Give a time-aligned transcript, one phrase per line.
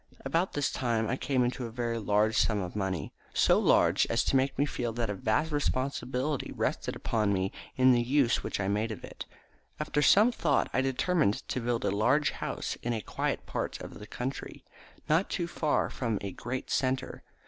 [0.21, 4.07] At about this time I came into a very large sum of money, so large
[4.09, 8.41] as to make me feel that a vast responsibility rested upon me in the use
[8.41, 9.27] which I made of it.
[9.79, 13.99] After some thought I determined to build a large house in a quiet part of
[13.99, 14.63] the country,
[15.07, 17.21] not too far from a great centre.